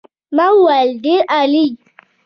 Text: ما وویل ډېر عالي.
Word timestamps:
ما 0.35 0.47
وویل 0.55 0.89
ډېر 1.03 1.21
عالي. 1.33 1.65